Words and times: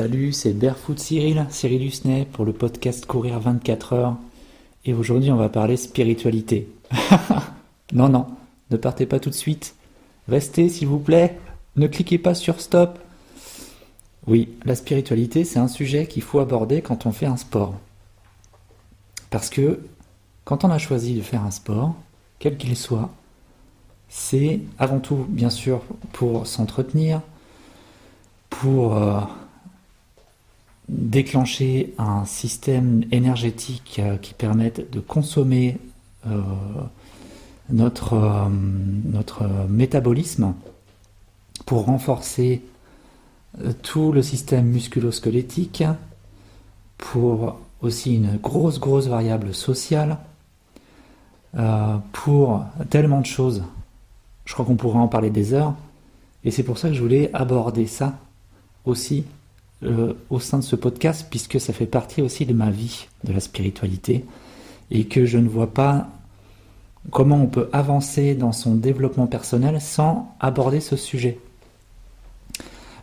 Salut, 0.00 0.32
c'est 0.32 0.54
Barefoot 0.54 0.98
Cyril, 0.98 1.46
Cyril 1.50 1.84
Husnet 1.84 2.26
pour 2.32 2.46
le 2.46 2.54
podcast 2.54 3.04
Courir 3.04 3.38
24 3.38 3.92
heures. 3.92 4.16
Et 4.86 4.94
aujourd'hui, 4.94 5.30
on 5.30 5.36
va 5.36 5.50
parler 5.50 5.76
spiritualité. 5.76 6.70
non, 7.92 8.08
non, 8.08 8.26
ne 8.70 8.78
partez 8.78 9.04
pas 9.04 9.20
tout 9.20 9.28
de 9.28 9.34
suite. 9.34 9.74
Restez, 10.26 10.70
s'il 10.70 10.88
vous 10.88 11.00
plaît. 11.00 11.38
Ne 11.76 11.86
cliquez 11.86 12.16
pas 12.16 12.34
sur 12.34 12.62
stop. 12.62 12.98
Oui, 14.26 14.48
la 14.64 14.74
spiritualité, 14.74 15.44
c'est 15.44 15.58
un 15.58 15.68
sujet 15.68 16.06
qu'il 16.06 16.22
faut 16.22 16.38
aborder 16.38 16.80
quand 16.80 17.04
on 17.04 17.12
fait 17.12 17.26
un 17.26 17.36
sport. 17.36 17.74
Parce 19.28 19.50
que 19.50 19.80
quand 20.46 20.64
on 20.64 20.70
a 20.70 20.78
choisi 20.78 21.12
de 21.12 21.20
faire 21.20 21.44
un 21.44 21.50
sport, 21.50 21.94
quel 22.38 22.56
qu'il 22.56 22.74
soit, 22.74 23.10
c'est 24.08 24.60
avant 24.78 25.00
tout, 25.00 25.26
bien 25.28 25.50
sûr, 25.50 25.82
pour 26.14 26.46
s'entretenir, 26.46 27.20
pour 28.48 28.96
euh, 28.96 29.20
déclencher 30.90 31.94
un 31.98 32.24
système 32.24 33.04
énergétique 33.12 34.00
euh, 34.02 34.16
qui 34.16 34.34
permette 34.34 34.90
de 34.90 35.00
consommer 35.00 35.78
euh, 36.26 36.40
notre, 37.70 38.50
notre 39.04 39.44
métabolisme 39.68 40.54
pour 41.64 41.84
renforcer 41.84 42.62
tout 43.82 44.10
le 44.10 44.22
système 44.22 44.66
musculo-squelettique, 44.66 45.84
pour 46.98 47.60
aussi 47.80 48.16
une 48.16 48.36
grosse, 48.38 48.80
grosse 48.80 49.06
variable 49.06 49.54
sociale, 49.54 50.18
pour 52.12 52.64
tellement 52.90 53.20
de 53.20 53.26
choses. 53.26 53.62
Je 54.44 54.52
crois 54.52 54.64
qu'on 54.64 54.76
pourrait 54.76 54.98
en 54.98 55.08
parler 55.08 55.30
des 55.30 55.54
heures. 55.54 55.74
Et 56.44 56.50
c'est 56.50 56.64
pour 56.64 56.78
ça 56.78 56.88
que 56.88 56.94
je 56.94 57.02
voulais 57.02 57.30
aborder 57.32 57.86
ça 57.86 58.18
aussi 58.84 59.24
euh, 59.82 60.12
au 60.28 60.40
sein 60.40 60.58
de 60.58 60.62
ce 60.62 60.76
podcast, 60.76 61.26
puisque 61.30 61.58
ça 61.58 61.72
fait 61.72 61.86
partie 61.86 62.20
aussi 62.20 62.44
de 62.44 62.52
ma 62.52 62.70
vie, 62.70 63.06
de 63.24 63.32
la 63.32 63.40
spiritualité, 63.40 64.24
et 64.90 65.04
que 65.06 65.24
je 65.24 65.38
ne 65.38 65.48
vois 65.48 65.72
pas 65.72 66.08
comment 67.10 67.42
on 67.42 67.46
peut 67.46 67.70
avancer 67.72 68.34
dans 68.34 68.52
son 68.52 68.74
développement 68.74 69.26
personnel 69.26 69.80
sans 69.80 70.36
aborder 70.38 70.80
ce 70.80 70.96
sujet. 70.96 71.38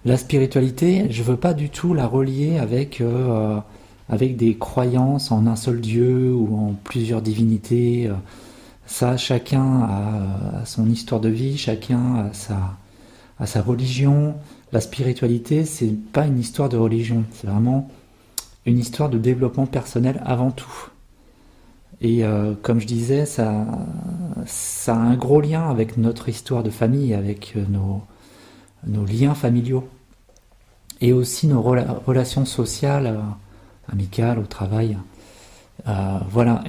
La 0.06 0.18
spiritualité, 0.18 1.08
je 1.10 1.22
ne 1.22 1.28
veux 1.28 1.36
pas 1.36 1.56
du 1.56 1.70
tout 1.70 1.96
la 1.96 2.06
relier 2.06 2.60
avec, 2.60 3.02
euh, 3.02 3.60
avec 4.08 4.38
des 4.38 4.56
croyances 4.56 5.32
en 5.32 5.48
un 5.48 5.56
seul 5.56 5.82
Dieu 5.82 6.32
ou 6.32 6.56
en 6.56 6.76
plusieurs 6.84 7.24
divinités. 7.24 8.10
Ça, 8.86 9.18
chacun 9.18 9.82
a, 9.82 10.66
son 10.66 10.88
histoire 10.90 11.20
de 11.20 11.30
vie, 11.30 11.58
chacun 11.58 12.16
a 12.18 12.34
sa, 12.34 12.78
a 13.40 13.48
sa 13.48 13.62
religion, 13.64 14.36
la 14.72 14.82
spiritualité, 14.82 15.66
c'est 15.66 15.94
pas 16.12 16.26
une 16.26 16.40
histoire 16.40 16.70
de 16.70 16.78
religion, 16.78 17.24
c'est 17.32 17.48
vraiment 17.48 17.90
une 18.66 18.80
histoire 18.80 19.10
de 19.10 19.18
développement 19.18 19.66
personnel 19.66 20.22
avant 20.26 20.52
tout. 20.52 20.90
Et 22.02 22.24
euh, 22.24 22.54
comme 22.62 22.80
je 22.80 22.86
disais, 22.86 23.26
ça, 23.26 23.66
a 24.88 24.92
un 24.92 25.16
gros 25.16 25.42
lien 25.42 25.70
avec 25.70 25.98
notre 25.98 26.30
histoire 26.30 26.64
de 26.64 26.70
famille, 26.70 27.14
avec 27.14 27.54
euh, 27.56 27.64
nos, 27.70 28.04
nos 28.86 29.06
liens 29.06 29.34
familiaux. 29.34 29.88
Et 31.00 31.14
aussi 31.14 31.48
nos 31.48 31.62
relations 31.62 32.46
sociales, 32.46 33.08
euh, 33.08 33.92
amicales, 33.92 34.40
au 34.40 34.46
travail. 34.46 34.98
voilà, 35.86 36.64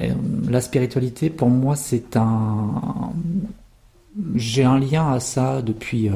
la 0.48 0.60
spiritualité, 0.60 1.30
pour 1.30 1.50
moi, 1.50 1.76
c'est 1.76 2.16
un... 2.16 3.12
J'ai 4.34 4.64
un 4.64 4.78
lien 4.78 5.12
à 5.12 5.20
ça 5.20 5.62
depuis 5.62 6.10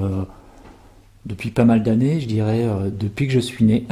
depuis 1.26 1.50
pas 1.50 1.64
mal 1.64 1.82
d'années, 1.82 2.20
je 2.20 2.26
dirais 2.26 2.64
euh, 2.64 2.90
depuis 2.90 3.26
que 3.26 3.32
je 3.32 3.40
suis 3.40 3.64
né. 3.64 3.86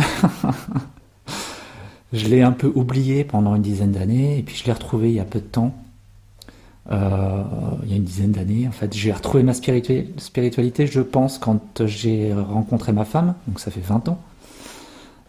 je 2.12 2.26
l'ai 2.26 2.42
un 2.42 2.52
peu 2.52 2.70
oublié 2.74 3.24
pendant 3.24 3.54
une 3.54 3.62
dizaine 3.62 3.92
d'années, 3.92 4.38
et 4.38 4.42
puis 4.42 4.56
je 4.56 4.64
l'ai 4.64 4.72
retrouvé 4.72 5.10
il 5.10 5.14
y 5.14 5.20
a 5.20 5.24
peu 5.24 5.40
de 5.40 5.44
temps. 5.44 5.74
Euh, 6.90 7.42
il 7.84 7.90
y 7.90 7.92
a 7.92 7.96
une 7.96 8.04
dizaine 8.04 8.32
d'années, 8.32 8.66
en 8.66 8.72
fait, 8.72 8.92
j'ai 8.94 9.12
retrouvé 9.12 9.42
ma 9.44 9.54
spiritualité, 9.54 10.86
je 10.86 11.00
pense, 11.00 11.38
quand 11.38 11.86
j'ai 11.86 12.32
rencontré 12.34 12.92
ma 12.92 13.04
femme, 13.04 13.34
donc 13.46 13.60
ça 13.60 13.70
fait 13.70 13.80
20 13.80 14.08
ans. 14.08 14.20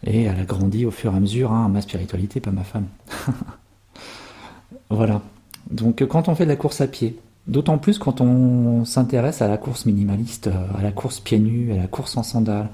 Et 0.03 0.23
elle 0.23 0.39
a 0.39 0.43
grandi 0.43 0.85
au 0.85 0.91
fur 0.91 1.13
et 1.13 1.17
à 1.17 1.19
mesure, 1.19 1.51
hein, 1.51 1.69
ma 1.69 1.81
spiritualité, 1.81 2.39
pas 2.39 2.49
ma 2.49 2.63
femme. 2.63 2.87
voilà. 4.89 5.21
Donc 5.69 6.03
quand 6.07 6.27
on 6.27 6.33
fait 6.33 6.45
de 6.45 6.49
la 6.49 6.55
course 6.55 6.81
à 6.81 6.87
pied, 6.87 7.19
D'autant 7.51 7.77
plus 7.77 7.99
quand 7.99 8.21
on 8.21 8.85
s'intéresse 8.85 9.41
à 9.41 9.49
la 9.49 9.57
course 9.57 9.85
minimaliste, 9.85 10.47
euh, 10.47 10.77
à 10.79 10.81
la 10.81 10.93
course 10.93 11.19
pieds 11.19 11.37
nus, 11.37 11.73
à 11.73 11.75
la 11.75 11.87
course 11.87 12.15
en 12.15 12.23
sandales. 12.23 12.69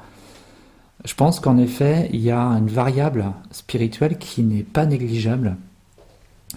Je 1.04 1.16
pense 1.16 1.40
qu'en 1.40 1.58
effet, 1.58 2.12
il 2.14 2.22
y 2.22 2.30
a 2.30 2.40
une 2.40 2.68
variable 2.68 3.26
spirituelle 3.50 4.20
qui 4.20 4.44
n'est 4.44 4.62
pas 4.62 4.86
négligeable, 4.86 5.58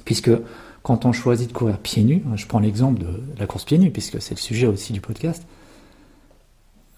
puisque 0.04 0.32
quand 0.82 1.06
on 1.06 1.12
choisit 1.12 1.48
de 1.48 1.54
courir 1.54 1.78
pieds 1.78 2.02
nus, 2.04 2.22
je 2.34 2.46
prends 2.46 2.58
l'exemple 2.58 3.00
de 3.00 3.22
la 3.38 3.46
course 3.46 3.64
pieds 3.64 3.78
nus, 3.78 3.90
puisque 3.90 4.20
c'est 4.20 4.34
le 4.34 4.40
sujet 4.40 4.66
aussi 4.66 4.92
du 4.92 5.00
podcast, 5.00 5.46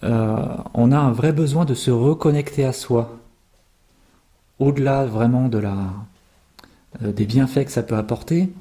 euh, 0.02 0.56
on 0.74 0.90
a 0.90 0.98
un 0.98 1.12
vrai 1.12 1.32
besoin 1.32 1.64
de 1.64 1.74
se 1.74 1.92
reconnecter 1.92 2.64
à 2.64 2.72
soi, 2.72 3.16
au-delà 4.58 5.04
vraiment 5.04 5.46
de 5.46 5.58
la, 5.58 5.76
euh, 7.04 7.12
des 7.12 7.26
bienfaits 7.26 7.66
que 7.66 7.70
ça 7.70 7.84
peut 7.84 7.96
apporter. 7.96 8.52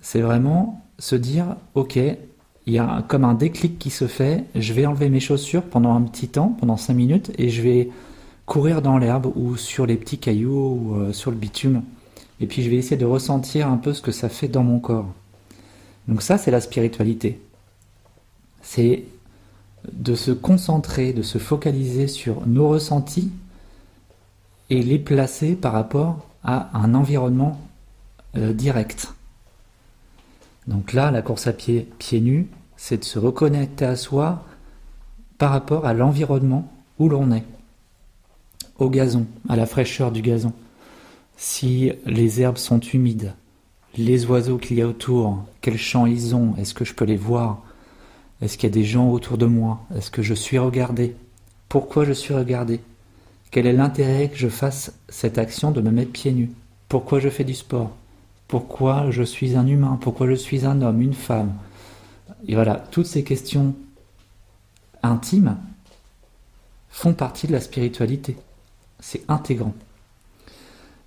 C'est 0.00 0.22
vraiment 0.22 0.82
se 0.98 1.16
dire, 1.16 1.56
ok, 1.74 1.96
il 1.96 2.72
y 2.72 2.78
a 2.78 3.04
comme 3.08 3.24
un 3.24 3.34
déclic 3.34 3.78
qui 3.78 3.90
se 3.90 4.06
fait, 4.06 4.44
je 4.54 4.72
vais 4.72 4.86
enlever 4.86 5.08
mes 5.08 5.20
chaussures 5.20 5.62
pendant 5.62 5.94
un 5.94 6.02
petit 6.02 6.28
temps, 6.28 6.56
pendant 6.58 6.76
5 6.76 6.94
minutes, 6.94 7.32
et 7.38 7.48
je 7.48 7.62
vais 7.62 7.90
courir 8.44 8.82
dans 8.82 8.98
l'herbe 8.98 9.32
ou 9.36 9.56
sur 9.56 9.86
les 9.86 9.96
petits 9.96 10.18
cailloux 10.18 10.80
ou 10.80 10.94
euh, 10.96 11.12
sur 11.12 11.30
le 11.30 11.36
bitume. 11.36 11.82
Et 12.40 12.46
puis 12.46 12.62
je 12.62 12.70
vais 12.70 12.76
essayer 12.76 12.96
de 12.96 13.04
ressentir 13.04 13.68
un 13.68 13.76
peu 13.76 13.92
ce 13.92 14.02
que 14.02 14.12
ça 14.12 14.28
fait 14.28 14.48
dans 14.48 14.62
mon 14.62 14.78
corps. 14.78 15.12
Donc 16.08 16.22
ça, 16.22 16.38
c'est 16.38 16.50
la 16.50 16.60
spiritualité. 16.60 17.40
C'est 18.62 19.04
de 19.92 20.14
se 20.14 20.30
concentrer, 20.30 21.12
de 21.12 21.22
se 21.22 21.38
focaliser 21.38 22.08
sur 22.08 22.46
nos 22.46 22.68
ressentis 22.68 23.30
et 24.70 24.82
les 24.82 24.98
placer 24.98 25.54
par 25.54 25.72
rapport 25.72 26.26
à 26.42 26.76
un 26.76 26.94
environnement 26.94 27.60
euh, 28.36 28.52
direct. 28.52 29.12
Donc 30.66 30.92
là, 30.92 31.10
la 31.10 31.22
course 31.22 31.46
à 31.46 31.52
pied 31.52 31.88
pieds 31.98 32.20
nus, 32.20 32.48
c'est 32.76 32.98
de 32.98 33.04
se 33.04 33.18
reconnecter 33.18 33.84
à 33.84 33.96
soi 33.96 34.44
par 35.38 35.50
rapport 35.50 35.86
à 35.86 35.94
l'environnement 35.94 36.70
où 36.98 37.08
l'on 37.08 37.30
est, 37.30 37.44
au 38.78 38.90
gazon, 38.90 39.26
à 39.48 39.56
la 39.56 39.66
fraîcheur 39.66 40.12
du 40.12 40.22
gazon. 40.22 40.52
Si 41.36 41.92
les 42.06 42.40
herbes 42.40 42.56
sont 42.56 42.80
humides, 42.80 43.34
les 43.96 44.26
oiseaux 44.26 44.58
qu'il 44.58 44.78
y 44.78 44.82
a 44.82 44.88
autour, 44.88 45.44
quels 45.60 45.78
champs 45.78 46.06
ils 46.06 46.34
ont, 46.34 46.54
est-ce 46.56 46.74
que 46.74 46.84
je 46.84 46.94
peux 46.94 47.04
les 47.04 47.16
voir? 47.16 47.62
Est-ce 48.42 48.58
qu'il 48.58 48.68
y 48.68 48.72
a 48.72 48.74
des 48.74 48.84
gens 48.84 49.10
autour 49.10 49.38
de 49.38 49.46
moi? 49.46 49.80
Est-ce 49.94 50.10
que 50.10 50.22
je 50.22 50.34
suis 50.34 50.58
regardé? 50.58 51.16
Pourquoi 51.68 52.04
je 52.04 52.12
suis 52.12 52.34
regardé? 52.34 52.80
Quel 53.50 53.66
est 53.66 53.72
l'intérêt 53.72 54.28
que 54.28 54.36
je 54.36 54.48
fasse 54.48 54.92
cette 55.08 55.38
action 55.38 55.70
de 55.70 55.80
me 55.80 55.90
mettre 55.90 56.12
pieds 56.12 56.32
nus? 56.32 56.50
Pourquoi 56.88 57.20
je 57.20 57.28
fais 57.28 57.44
du 57.44 57.54
sport? 57.54 57.90
Pourquoi 58.48 59.10
je 59.10 59.22
suis 59.22 59.56
un 59.56 59.66
humain, 59.66 59.98
pourquoi 60.00 60.28
je 60.28 60.34
suis 60.34 60.64
un 60.64 60.82
homme, 60.82 61.02
une 61.02 61.14
femme? 61.14 61.54
Et 62.46 62.54
voilà, 62.54 62.76
toutes 62.90 63.06
ces 63.06 63.24
questions 63.24 63.74
intimes 65.02 65.56
font 66.88 67.12
partie 67.12 67.46
de 67.46 67.52
la 67.52 67.60
spiritualité. 67.60 68.36
C'est 69.00 69.24
intégrant. 69.28 69.74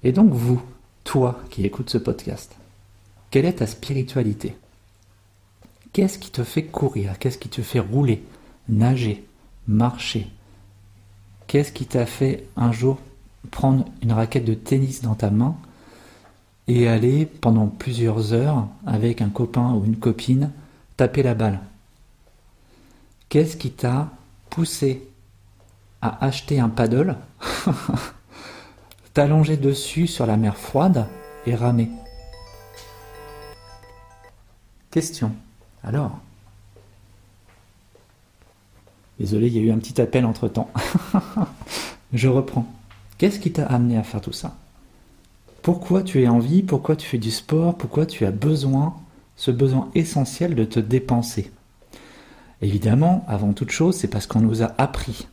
Et 0.04 0.12
donc 0.12 0.32
vous, 0.34 0.62
toi 1.04 1.42
qui 1.50 1.66
écoutes 1.66 1.90
ce 1.90 1.98
podcast, 1.98 2.56
quelle 3.32 3.46
est 3.46 3.54
ta 3.54 3.68
spiritualité? 3.68 4.56
Qu'est-ce 5.94 6.20
qui 6.20 6.30
te 6.32 6.44
fait 6.44 6.64
courir? 6.64 7.18
Qu'est-ce 7.20 7.38
qui 7.38 7.50
te 7.50 7.62
fait 7.62 7.80
rouler, 7.80 8.24
nager, 8.68 9.26
marcher? 9.68 10.28
Qu'est-ce 11.48 11.72
qui 11.72 11.86
t'a 11.86 12.06
fait 12.06 12.46
un 12.56 12.72
jour 12.72 13.00
prendre 13.50 13.86
une 14.04 14.12
raquette 14.12 14.46
de 14.46 14.54
tennis 14.54 15.02
dans 15.02 15.16
ta 15.16 15.32
main 15.32 15.56
et 16.70 16.88
aller 16.88 17.26
pendant 17.26 17.66
plusieurs 17.66 18.32
heures 18.32 18.68
avec 18.86 19.22
un 19.22 19.30
copain 19.30 19.74
ou 19.74 19.84
une 19.86 19.98
copine 19.98 20.52
taper 20.98 21.24
la 21.24 21.34
balle. 21.34 21.60
Qu'est-ce 23.28 23.58
qui 23.58 23.72
t'a 23.72 24.12
poussé 24.52 25.08
à 26.02 26.24
acheter 26.24 26.60
un 26.60 26.70
paddle, 26.70 27.18
t'allonger 29.14 29.58
dessus 29.58 30.06
sur 30.06 30.28
la 30.28 30.38
mer 30.38 30.58
froide 30.58 31.08
et 31.48 31.56
ramer? 31.56 31.90
Question. 34.92 35.32
Alors? 35.84 36.20
Désolé, 39.20 39.48
il 39.48 39.54
y 39.54 39.60
a 39.60 39.64
eu 39.64 39.72
un 39.72 39.80
petit 39.80 40.00
appel 40.00 40.24
entre 40.24 40.48
temps. 40.48 40.70
Je 42.14 42.28
reprends. 42.28 42.72
Qu'est-ce 43.18 43.40
qui 43.40 43.52
t'a 43.52 43.66
amené 43.66 43.98
à 43.98 44.04
faire 44.04 44.22
tout 44.22 44.32
ça? 44.32 44.56
Pourquoi 45.62 46.04
tu 46.04 46.22
es 46.24 46.28
en 46.28 46.40
vie, 46.40 46.64
pourquoi 46.64 46.96
tu 46.96 47.08
fais 47.08 47.18
du 47.18 47.32
sport, 47.32 47.78
pourquoi 47.78 48.06
tu 48.06 48.26
as 48.26 48.32
besoin, 48.32 48.96
ce 49.36 49.52
besoin 49.52 49.90
essentiel 49.96 50.56
de 50.56 50.64
te 50.64 50.80
dépenser? 50.80 51.52
Évidemment, 52.62 53.24
avant 53.28 53.54
toute 53.54 53.72
chose, 53.72 53.96
c'est 53.96 54.08
parce 54.08 54.28
qu'on 54.28 54.42
nous 54.42 54.64
a 54.64 54.74
appris, 54.78 55.28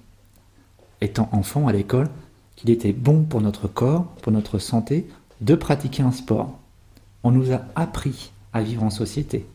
étant 1.01 1.29
enfant 1.33 1.67
à 1.67 1.73
l'école, 1.73 2.09
qu'il 2.55 2.71
était 2.71 2.93
bon 2.93 3.25
pour 3.25 3.41
notre 3.41 3.69
corps, 3.69 4.05
pour 4.23 4.33
notre 4.33 4.59
santé, 4.59 5.07
de 5.41 5.55
pratiquer 5.55 6.03
un 6.03 6.13
sport. 6.13 6.59
On 7.23 7.31
nous 7.31 7.53
a 7.53 7.63
appris 7.75 8.31
à 8.53 8.63
vivre 8.63 8.83
en 8.83 8.91
société, 8.91 9.47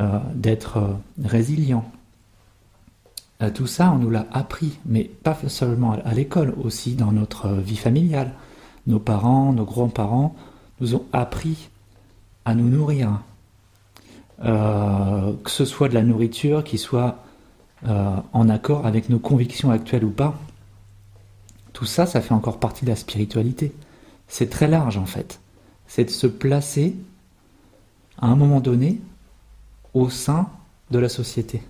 euh, 0.00 0.18
d'être 0.34 0.76
euh, 0.76 0.92
résilient. 1.24 1.90
Euh, 3.40 3.50
tout 3.50 3.66
ça, 3.66 3.92
on 3.92 3.98
nous 3.98 4.10
l'a 4.10 4.26
appris, 4.32 4.78
mais 4.84 5.04
pas 5.04 5.38
seulement 5.46 5.92
à 5.92 6.12
l'école, 6.12 6.54
aussi 6.62 6.94
dans 6.94 7.12
notre 7.12 7.50
vie 7.52 7.76
familiale. 7.76 8.32
Nos 8.86 8.98
parents, 8.98 9.52
nos 9.52 9.64
grands-parents 9.64 10.34
nous 10.80 10.94
ont 10.94 11.04
appris 11.12 11.68
à 12.44 12.54
nous 12.54 12.68
nourrir. 12.68 13.20
que 14.42 15.50
ce 15.50 15.64
soit 15.64 15.88
de 15.88 15.94
la 15.94 16.02
nourriture 16.02 16.64
qui 16.64 16.78
soit 16.78 17.24
en 17.84 18.48
accord 18.48 18.86
avec 18.86 19.08
nos 19.08 19.18
convictions 19.18 19.70
actuelles 19.70 20.04
ou 20.04 20.10
pas. 20.10 20.38
Tout 21.72 21.84
ça, 21.84 22.06
ça 22.06 22.20
fait 22.20 22.34
encore 22.34 22.58
partie 22.58 22.84
de 22.84 22.90
la 22.90 22.96
spiritualité. 22.96 23.72
C'est 24.26 24.50
très 24.50 24.68
large 24.68 24.96
en 24.96 25.06
fait. 25.06 25.40
C'est 25.86 26.04
de 26.04 26.10
se 26.10 26.26
placer 26.26 26.96
à 28.18 28.26
un 28.26 28.36
moment 28.36 28.60
donné 28.60 29.00
au 29.94 30.10
sein 30.10 30.48
de 30.90 30.98
la 30.98 31.08
société. 31.08 31.62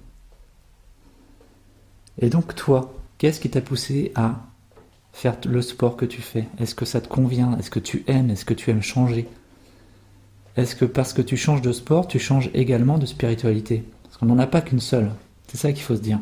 Et 2.20 2.30
donc 2.30 2.54
toi, 2.54 2.92
qu'est-ce 3.18 3.38
qui 3.38 3.50
t'a 3.50 3.60
poussé 3.60 4.12
à 4.14 4.36
faire 5.12 5.36
le 5.46 5.62
sport 5.62 5.96
que 5.96 6.04
tu 6.04 6.22
fais. 6.22 6.46
Est-ce 6.58 6.74
que 6.74 6.84
ça 6.84 7.00
te 7.00 7.08
convient? 7.08 7.56
Est-ce 7.58 7.70
que 7.70 7.80
tu 7.80 8.04
aimes? 8.06 8.30
Est-ce 8.30 8.44
que 8.44 8.54
tu 8.54 8.70
aimes 8.70 8.82
changer? 8.82 9.28
Est-ce 10.56 10.74
que 10.74 10.84
parce 10.84 11.12
que 11.12 11.22
tu 11.22 11.36
changes 11.36 11.62
de 11.62 11.72
sport, 11.72 12.08
tu 12.08 12.18
changes 12.18 12.50
également 12.54 12.98
de 12.98 13.06
spiritualité? 13.06 13.84
Parce 14.04 14.16
qu'on 14.16 14.26
n'en 14.26 14.38
a 14.38 14.46
pas 14.46 14.60
qu'une 14.60 14.80
seule. 14.80 15.10
C'est 15.46 15.56
ça 15.56 15.72
qu'il 15.72 15.82
faut 15.82 15.96
se 15.96 16.00
dire. 16.00 16.20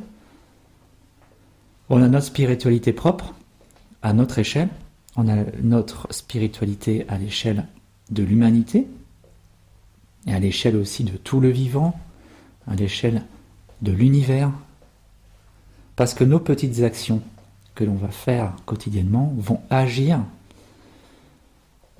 On 1.89 2.03
a 2.03 2.09
notre 2.09 2.27
spiritualité 2.27 2.93
propre, 2.93 3.35
à 4.03 4.13
notre 4.13 4.39
échelle. 4.39 4.69
On 5.17 5.29
a 5.29 5.37
notre 5.63 6.13
spiritualité 6.13 7.07
à 7.09 7.17
l'échelle 7.17 7.67
de 8.11 8.23
l'humanité, 8.23 8.87
et 10.27 10.35
à 10.35 10.39
l'échelle 10.39 10.77
aussi 10.77 11.05
de 11.05 11.17
tout 11.17 11.41
le 11.41 11.49
vivant, 11.49 11.99
à 12.67 12.75
l'échelle 12.75 13.23
de 13.83 13.93
l'univers, 13.93 14.53
parce 15.97 16.15
que 16.15 16.25
nos 16.25 16.41
petites 16.41 16.83
actions 16.83 17.23
que 17.77 17.85
l'on 17.85 17.95
va 17.95 18.09
faire 18.09 18.57
quotidiennement 18.65 19.33
vont 19.37 19.61
agir 19.71 20.21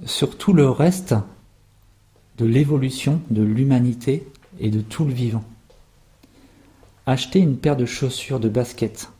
sur 0.05 0.37
tout 0.37 0.53
le 0.53 0.69
reste 0.69 1.15
de 2.39 2.45
l'évolution 2.45 3.21
de 3.31 3.43
l'humanité 3.43 4.27
et 4.59 4.71
de 4.71 4.81
tout 4.81 5.05
le 5.05 5.13
vivant. 5.13 5.45
Acheter 7.07 7.39
une 7.39 7.57
paire 7.57 7.77
de 7.77 7.87
chaussures 7.87 8.41
de 8.41 8.49
basket 8.49 9.11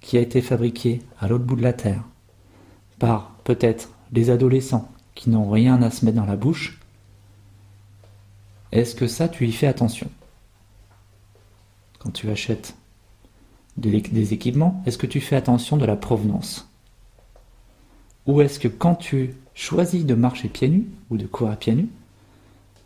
qui 0.00 0.16
a 0.16 0.20
été 0.20 0.40
fabriquée 0.40 1.02
à 1.20 1.28
l'autre 1.28 1.44
bout 1.44 1.56
de 1.56 1.62
la 1.62 1.74
Terre 1.74 2.02
par 2.98 3.32
peut-être 3.44 3.90
des 4.12 4.30
adolescents 4.30 4.90
qui 5.14 5.30
n'ont 5.30 5.50
rien 5.50 5.82
à 5.82 5.90
se 5.90 6.04
mettre 6.04 6.16
dans 6.16 6.26
la 6.26 6.36
bouche, 6.36 6.80
est-ce 8.72 8.94
que 8.94 9.08
ça, 9.08 9.28
tu 9.28 9.46
y 9.46 9.52
fais 9.52 9.66
attention 9.66 10.08
Quand 11.98 12.10
tu 12.10 12.30
achètes 12.30 12.74
des 13.76 14.32
équipements, 14.34 14.82
est-ce 14.86 14.98
que 14.98 15.06
tu 15.06 15.20
fais 15.20 15.36
attention 15.36 15.76
de 15.76 15.86
la 15.86 15.96
provenance? 15.96 16.68
Ou 18.26 18.40
est-ce 18.40 18.58
que 18.58 18.68
quand 18.68 18.94
tu 18.94 19.34
choisis 19.54 20.04
de 20.04 20.14
marcher 20.14 20.48
pieds 20.48 20.68
nus 20.68 20.86
ou 21.10 21.16
de 21.16 21.26
courir 21.26 21.56
pieds 21.56 21.74
nus, 21.74 21.88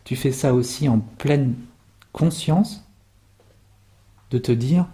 tu 0.05 0.17
fais 0.17 0.33
ça 0.33 0.55
aussi 0.55 0.89
en 0.89 0.99
pleine 0.99 1.55
conscience 2.13 2.85
de 4.31 4.39
te 4.39 4.53
dire 4.53 4.87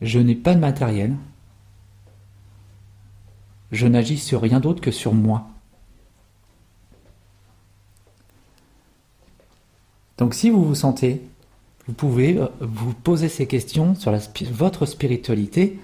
je 0.00 0.18
n'ai 0.18 0.34
pas 0.34 0.54
de 0.54 0.60
matériel, 0.60 1.16
je 3.72 3.86
n'agis 3.86 4.18
sur 4.18 4.42
rien 4.42 4.60
d'autre 4.60 4.80
que 4.80 4.90
sur 4.90 5.14
moi. 5.14 5.48
Donc 10.18 10.34
si 10.34 10.50
vous 10.50 10.64
vous 10.64 10.74
sentez, 10.74 11.22
vous 11.86 11.94
pouvez 11.94 12.38
euh, 12.38 12.46
vous 12.60 12.92
poser 12.92 13.28
ces 13.28 13.46
questions 13.46 13.94
sur 13.94 14.12
votre 14.52 14.86
spiritualité, 14.86 15.78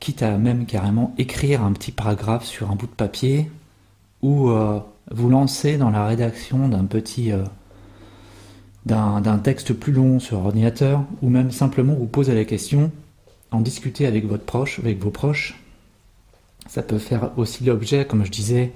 quitte 0.00 0.22
à 0.22 0.36
même 0.38 0.66
carrément 0.66 1.14
écrire 1.18 1.62
un 1.62 1.72
petit 1.72 1.92
paragraphe 1.92 2.44
sur 2.44 2.70
un 2.70 2.74
bout 2.74 2.86
de 2.86 2.92
papier, 2.92 3.50
ou 4.22 4.50
euh, 4.50 4.80
vous 5.10 5.28
lancer 5.28 5.76
dans 5.76 5.90
la 5.90 6.06
rédaction 6.06 6.68
d'un 6.68 6.84
petit 6.84 7.32
euh, 7.32 7.44
d'un 8.84 9.38
texte 9.38 9.72
plus 9.74 9.92
long 9.92 10.18
sur 10.18 10.38
ordinateur, 10.38 11.04
ou 11.22 11.28
même 11.28 11.52
simplement 11.52 11.94
vous 11.94 12.06
poser 12.06 12.34
la 12.34 12.44
question, 12.44 12.90
en 13.52 13.60
discuter 13.60 14.06
avec 14.06 14.26
votre 14.26 14.44
proche, 14.44 14.80
avec 14.80 14.98
vos 14.98 15.10
proches. 15.10 15.54
Ça 16.66 16.82
peut 16.82 16.98
faire 16.98 17.30
aussi 17.36 17.64
l'objet, 17.64 18.04
comme 18.06 18.24
je 18.24 18.30
disais, 18.30 18.72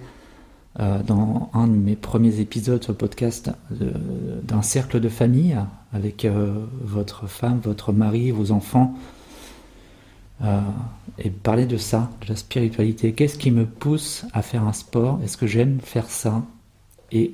euh, 0.79 1.03
dans 1.03 1.51
un 1.55 1.67
de 1.69 1.73
mes 1.73 1.97
premiers 1.97 2.41
épisodes 2.41 2.83
sur 2.83 2.93
le 2.93 2.99
podcast 2.99 3.51
d'un 3.71 4.61
cercle 4.61 5.01
de 5.01 5.09
famille 5.09 5.57
avec 5.93 6.25
euh, 6.25 6.67
votre 6.83 7.27
femme, 7.27 7.61
votre 7.65 7.93
mari, 7.93 8.31
vos 8.31 8.51
enfants, 8.51 8.95
euh, 10.45 10.61
et 11.19 11.31
parler 11.31 11.65
de 11.65 11.79
ça, 11.79 12.11
de 12.21 12.29
la 12.29 12.37
spiritualité. 12.37 13.13
Qu'est-ce 13.15 13.39
qui 13.39 13.51
me 13.51 13.65
pousse 13.65 14.27
à 14.35 14.43
faire 14.43 14.65
un 14.65 14.75
sport? 14.75 15.19
Est-ce 15.25 15.39
que 15.39 15.47
j'aime 15.47 15.81
faire 15.81 16.11
ça? 16.11 16.43
Et 17.11 17.33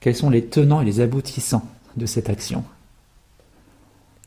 quels 0.00 0.16
sont 0.16 0.28
les 0.28 0.44
tenants 0.44 0.82
et 0.82 0.84
les 0.84 1.00
aboutissants 1.00 1.66
de 1.96 2.04
cette 2.04 2.28
action? 2.28 2.64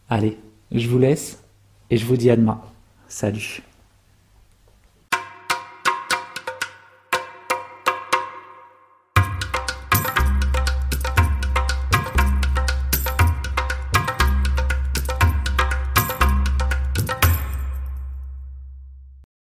Allez, 0.10 0.38
je 0.72 0.88
vous 0.88 0.98
laisse 0.98 1.44
et 1.92 1.98
je 1.98 2.06
vous 2.06 2.18
dis 2.18 2.32
à 2.32 2.36
demain. 2.36 2.60
Salut 3.08 3.62